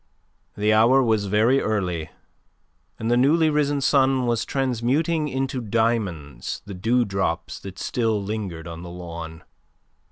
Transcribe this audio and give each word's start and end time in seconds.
The 0.57 0.73
hour 0.73 1.03
was 1.03 1.27
very 1.27 1.61
early, 1.61 2.09
and 2.97 3.11
the 3.11 3.15
newly 3.15 3.51
risen 3.51 3.81
sun 3.81 4.25
was 4.25 4.45
transmuting 4.45 5.27
into 5.27 5.61
diamonds 5.61 6.63
the 6.65 6.73
dewdrops 6.73 7.59
that 7.59 7.77
still 7.77 8.19
lingered 8.19 8.67
on 8.67 8.81
the 8.81 8.89
lawn. 8.89 9.43